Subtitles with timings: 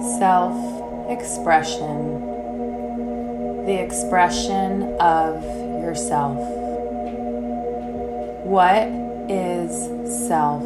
[0.00, 0.56] self
[1.10, 2.20] expression,
[3.66, 5.42] the expression of
[5.82, 6.38] yourself.
[8.44, 8.88] What
[9.28, 9.70] is
[10.28, 10.62] self,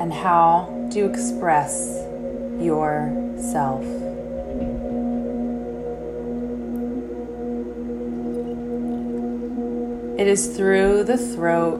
[0.00, 2.04] and how do you express
[2.60, 3.84] yourself?
[10.18, 11.78] It is through the throat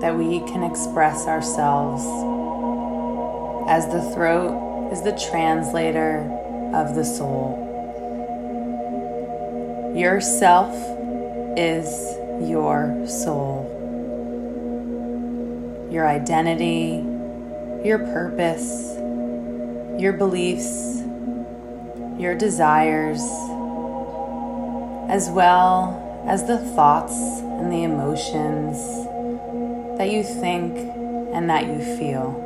[0.00, 2.04] that we can express ourselves,
[3.68, 6.18] as the throat is the translator
[6.74, 7.62] of the soul.
[9.96, 10.74] Yourself
[11.56, 12.16] is
[12.48, 13.64] your soul,
[15.90, 17.02] your identity,
[17.86, 18.94] your purpose,
[20.00, 21.02] your beliefs,
[22.18, 23.22] your desires,
[25.08, 28.76] as well as the thoughts and the emotions
[29.98, 30.76] that you think
[31.32, 32.45] and that you feel.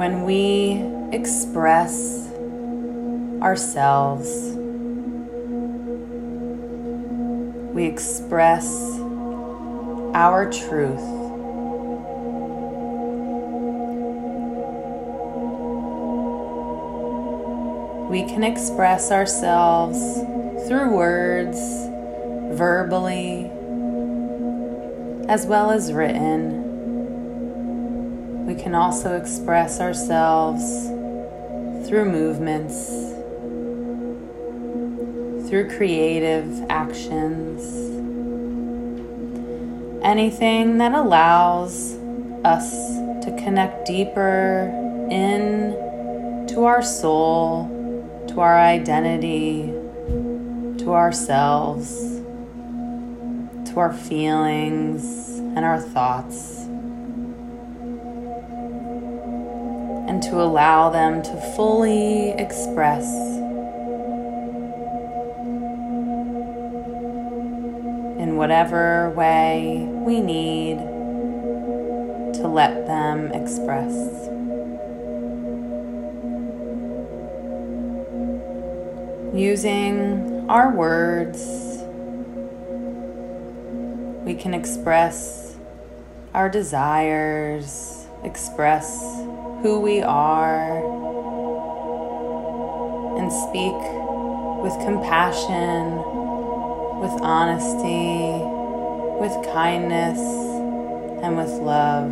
[0.00, 2.32] When we express
[3.42, 4.30] ourselves,
[7.74, 8.98] we express
[10.14, 11.04] our truth
[18.08, 19.98] we can express ourselves
[20.66, 21.58] through words,
[22.56, 23.50] verbally,
[25.28, 26.59] as well as written.
[28.60, 30.62] Can also express ourselves
[31.88, 32.88] through movements,
[35.48, 37.62] through creative actions,
[40.04, 41.94] anything that allows
[42.44, 42.70] us
[43.24, 44.70] to connect deeper
[45.10, 47.76] in to our soul
[48.30, 49.62] to our identity,
[50.78, 52.20] to ourselves,
[53.68, 56.59] to our feelings and our thoughts,
[60.10, 63.04] and to allow them to fully express.
[68.18, 70.78] In whatever way we need
[72.34, 73.92] to let them express.
[79.32, 81.84] Using our words,
[84.24, 85.56] we can express
[86.34, 89.20] our desires, express
[89.62, 90.78] who we are,
[93.18, 93.76] and speak
[94.62, 95.96] with compassion,
[97.00, 98.42] with honesty,
[99.20, 100.18] with kindness,
[101.22, 102.10] and with love.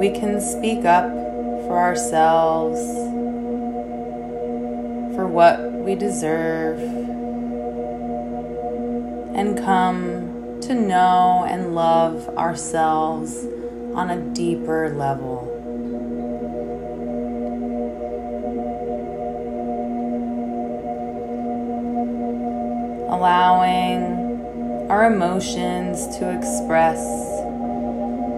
[0.00, 1.08] We can speak up
[1.66, 2.80] for ourselves
[5.14, 6.80] for what we deserve
[9.36, 13.46] and come to know and love ourselves
[13.98, 15.42] on a deeper level.
[23.10, 27.00] Allowing our emotions to express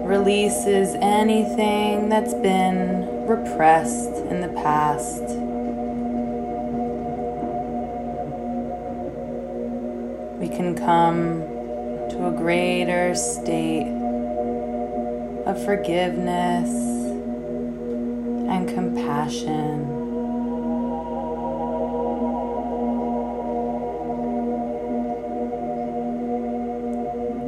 [0.09, 5.25] releases anything that's been repressed in the past.
[10.41, 11.43] We can come
[12.13, 14.00] to a greater state
[15.47, 16.69] of forgiveness
[18.51, 19.87] and compassion.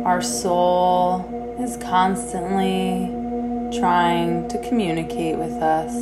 [0.04, 3.08] Our soul is constantly
[3.78, 5.94] trying to communicate with us.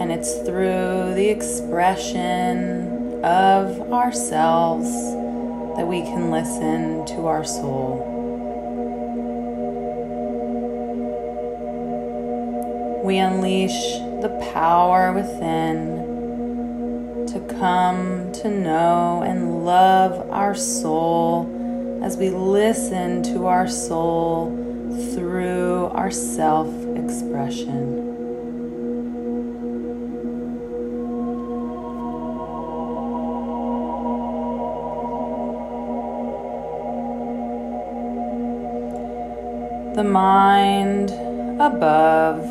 [0.00, 5.17] And it's through the expression of ourselves
[5.78, 8.02] that we can listen to our soul.
[13.04, 13.70] We unleash
[14.20, 16.08] the power within
[17.28, 21.48] to come to know and love our soul
[22.02, 24.50] as we listen to our soul
[25.14, 28.07] through our self expression.
[39.98, 41.10] The mind
[41.60, 42.44] above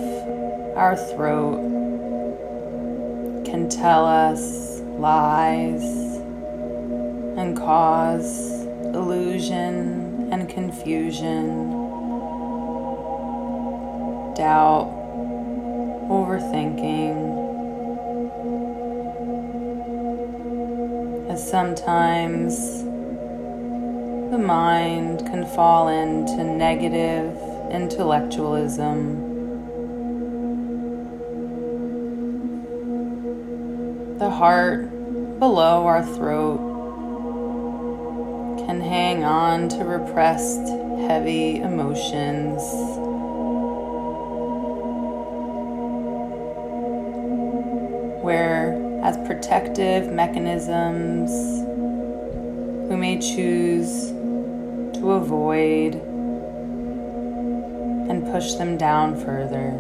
[0.75, 1.63] our throat
[3.45, 5.81] can tell us lies
[7.37, 11.69] and cause illusion and confusion,
[14.35, 14.91] doubt,
[16.11, 17.15] overthinking,
[21.29, 22.86] as sometimes
[24.31, 27.33] the mind can fall into negative
[27.71, 29.23] intellectualism.
[34.17, 34.89] The heart
[35.39, 36.57] below our throat
[38.65, 40.67] can hang on to repressed,
[41.07, 42.61] heavy emotions.
[48.21, 51.31] Where, as protective mechanisms,
[52.89, 54.16] we may choose
[54.99, 55.95] to avoid
[58.09, 59.71] and push them down further.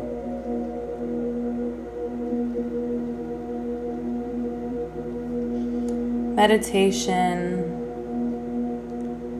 [6.35, 7.73] Meditation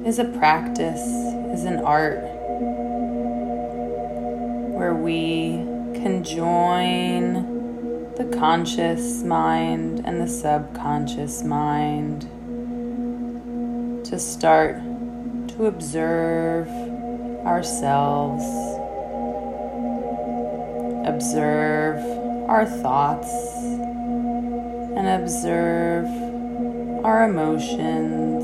[0.06, 1.02] is a practice,
[1.54, 2.24] is an art
[4.74, 5.64] where we
[6.00, 12.22] can join the conscious mind and the subconscious mind
[14.06, 14.82] to start
[15.57, 16.69] to observe
[17.44, 18.44] ourselves,
[21.07, 21.98] observe
[22.48, 23.31] our thoughts,
[24.95, 26.06] and observe
[27.04, 28.44] our emotions.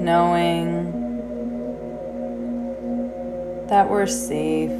[0.00, 0.90] Knowing
[3.68, 4.72] that we're safe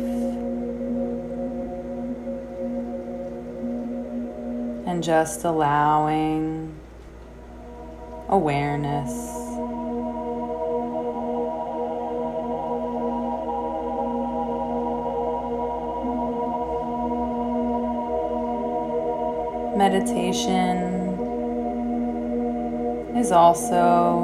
[4.88, 6.79] and just allowing
[8.30, 9.40] awareness.
[19.76, 20.76] meditation
[23.16, 24.18] is also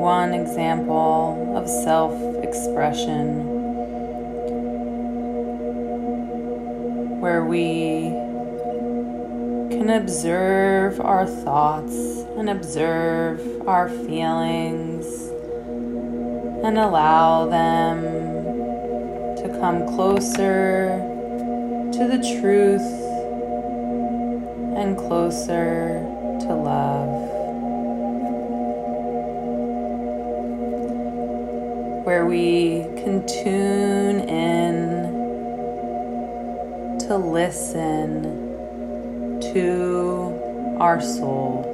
[0.00, 3.46] one example of self expression
[7.20, 8.29] where we
[9.92, 11.94] observe our thoughts
[12.36, 15.06] and observe our feelings
[16.64, 18.02] and allow them
[19.36, 20.98] to come closer
[21.92, 22.82] to the truth
[24.76, 26.00] and closer
[26.40, 27.28] to love.
[32.04, 35.00] Where we can tune in
[37.06, 38.49] to listen
[39.52, 41.64] to our soul.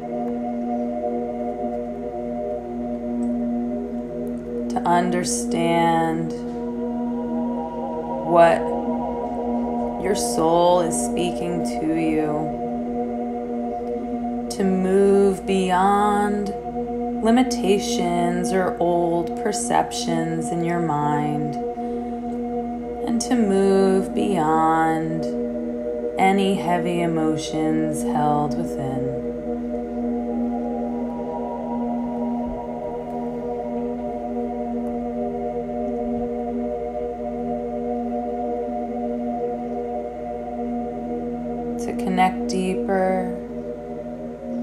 [4.70, 6.32] To understand
[8.26, 8.58] what
[10.02, 12.66] your soul is speaking to you
[14.56, 16.48] to move beyond
[17.22, 21.54] limitations or old perceptions in your mind
[23.06, 25.22] and to move beyond
[26.18, 29.34] any heavy emotions held within.
[41.84, 43.26] To connect deeper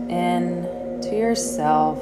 [0.09, 0.67] in
[1.03, 1.99] to yourself,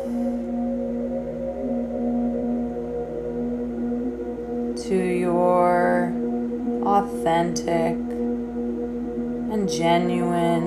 [4.88, 6.14] to your
[6.86, 8.11] authentic
[9.52, 10.66] and genuine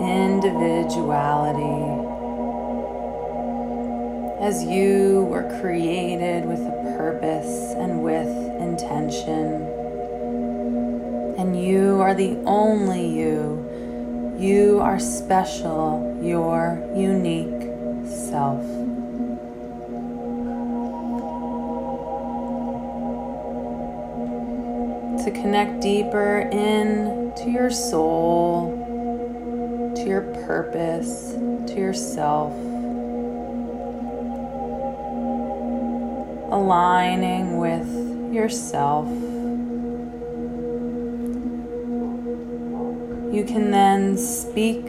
[0.00, 1.64] individuality.
[4.40, 8.28] As you were created with a purpose and with
[8.60, 9.66] intention.
[11.38, 13.64] And you are the only you
[14.38, 17.60] you are special, your unique
[18.06, 18.87] self.
[25.48, 28.70] Connect deeper in to your soul,
[29.96, 31.32] to your purpose,
[31.66, 32.52] to yourself.
[36.52, 37.88] Aligning with
[38.30, 39.08] yourself.
[43.32, 44.84] you can then speak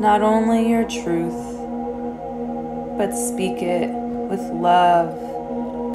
[0.00, 1.32] not only your truth,
[2.98, 3.88] but speak it
[4.28, 5.14] with love,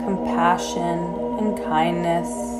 [0.03, 0.97] compassion,
[1.39, 2.58] and kindness.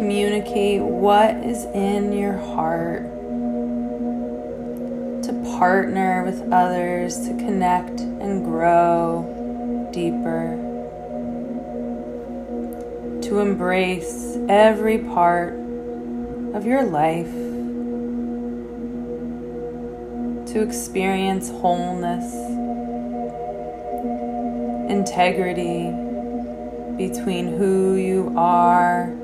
[0.00, 3.02] Communicate what is in your heart.
[5.24, 10.56] To partner with others to connect and grow deeper.
[13.28, 15.52] To embrace every part
[16.54, 17.30] of your life
[20.46, 22.32] to experience wholeness,
[24.90, 25.90] integrity
[26.96, 29.14] between who you are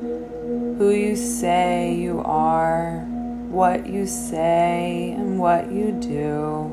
[0.87, 3.01] who you say you are,
[3.49, 6.71] what you say, and what you do.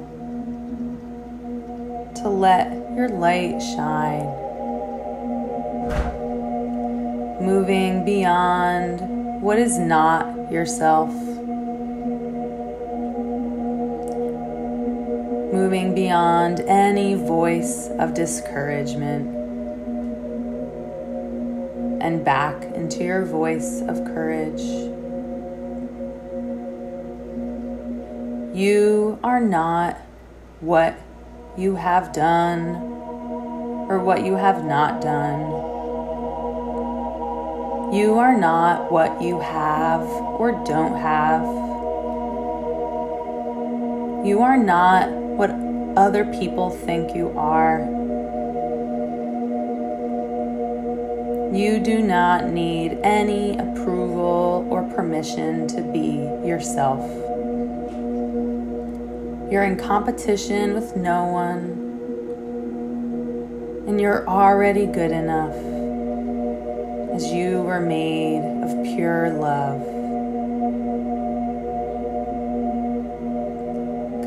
[2.22, 4.27] To let your light shine,
[7.41, 11.12] moving beyond what is not yourself.
[15.51, 19.42] Moving beyond any voice of discouragement
[22.03, 24.62] and back into your voice of courage.
[28.53, 29.98] You are not
[30.60, 31.00] what
[31.57, 32.75] you have done
[33.89, 35.39] or what you have not done.
[37.93, 41.43] You are not what you have or don't have.
[44.25, 45.51] You are not what
[45.98, 48.02] other people think you are.
[51.53, 57.00] You do not need any approval or permission to be yourself.
[59.51, 61.62] You're in competition with no one,
[63.88, 65.53] and you're already good enough
[67.13, 69.83] as you were made of pure love.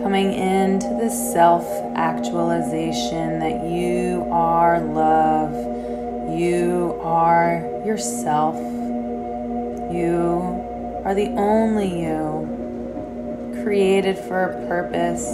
[0.00, 1.66] Coming into this self
[1.96, 5.75] actualization that you are love
[6.28, 8.56] you are yourself.
[9.92, 15.26] You are the only you, created for a purpose.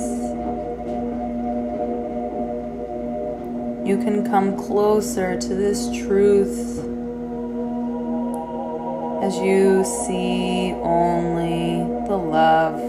[3.87, 6.79] You can come closer to this truth
[9.23, 12.81] as you see only the love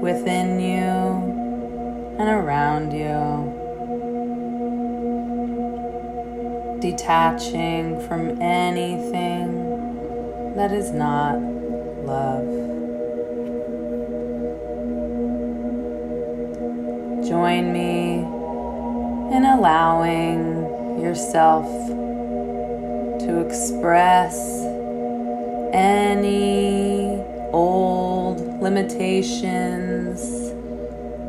[0.00, 3.59] within you and around you.
[6.80, 12.48] Detaching from anything that is not love.
[17.28, 18.20] Join me
[19.36, 21.66] in allowing yourself
[23.20, 24.36] to express
[25.72, 27.22] any
[27.52, 30.52] old limitations,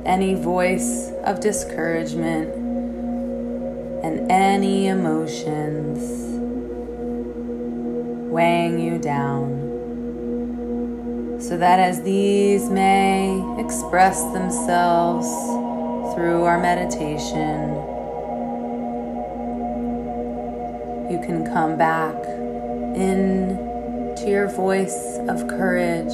[0.05, 2.60] any voice of discouragement
[4.03, 5.99] and any emotions
[8.31, 9.59] weighing you down.
[11.39, 15.27] So that as these may express themselves
[16.13, 17.75] through our meditation,
[21.11, 22.15] you can come back
[22.95, 23.57] in
[24.17, 26.13] to your voice of courage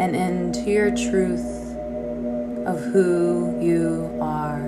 [0.00, 1.76] and into your truth
[2.66, 4.59] of who you are.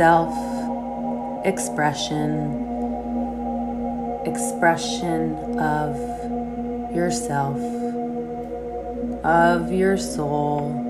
[0.00, 0.34] Self
[1.44, 2.56] expression,
[4.24, 5.94] expression of
[6.96, 7.60] yourself,
[9.22, 10.89] of your soul.